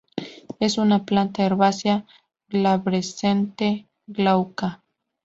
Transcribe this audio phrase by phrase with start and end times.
[0.59, 2.07] Es una planta herbácea
[2.49, 4.83] glabrescente, glauca.